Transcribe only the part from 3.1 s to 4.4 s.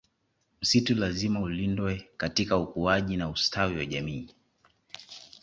na ustawi wa jamii